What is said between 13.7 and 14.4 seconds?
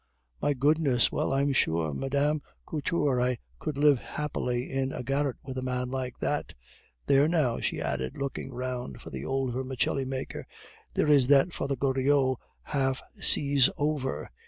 over.